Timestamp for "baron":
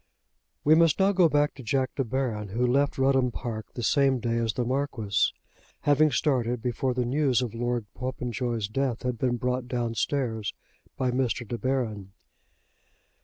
2.03-2.47, 11.59-12.13